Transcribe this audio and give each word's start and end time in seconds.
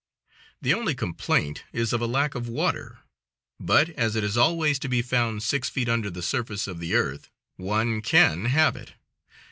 The 0.63 0.73
only 0.73 0.95
complaint 0.95 1.63
is 1.71 1.93
of 1.93 1.99
the 1.99 2.07
lack 2.07 2.33
of 2.33 2.47
water, 2.49 3.01
but 3.59 3.89
as 3.89 4.15
it 4.15 4.23
is 4.23 4.35
always 4.35 4.79
to 4.79 4.89
be 4.89 5.03
found 5.03 5.43
six 5.43 5.69
feet 5.69 5.87
under 5.87 6.09
the 6.09 6.23
surface 6.23 6.65
of 6.67 6.79
the 6.79 6.95
earth 6.95 7.29
one 7.55 8.01
can 8.01 8.45
have 8.45 8.75
it. 8.75 8.93